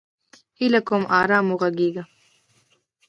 [0.59, 1.03] هیله کوم!
[1.19, 2.03] ارام وغږیږه!